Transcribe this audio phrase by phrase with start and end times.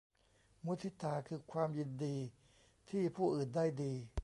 [0.65, 2.17] มุทิตาคือความยินดี
[2.89, 3.93] ที่ผู้อื่นได้ดี